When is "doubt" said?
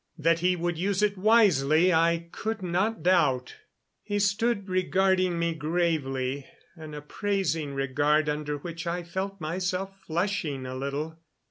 3.03-3.57